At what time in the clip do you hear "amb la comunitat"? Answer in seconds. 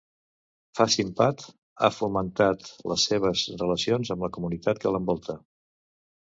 4.19-4.85